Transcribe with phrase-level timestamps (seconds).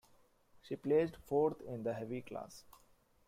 [0.63, 2.63] She placed fourth in the heavy class.